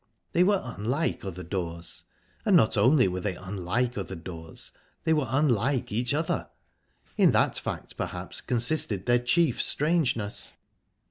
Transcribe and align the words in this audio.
They 0.31 0.43
were 0.43 0.63
unlike 0.65 1.23
other 1.23 1.43
doors. 1.43 2.05
And 2.43 2.55
not 2.57 2.75
only 2.75 3.07
were 3.07 3.19
they 3.19 3.35
unlike 3.35 3.99
other 3.99 4.15
doors, 4.15 4.71
they 5.03 5.13
were 5.13 5.27
unlike 5.29 5.91
each 5.91 6.11
other. 6.11 6.49
In 7.19 7.33
that 7.33 7.59
fact, 7.59 7.97
perhaps, 7.97 8.41
consisted 8.41 9.05
their 9.05 9.19
chief 9.19 9.61
strangeness. 9.61 10.53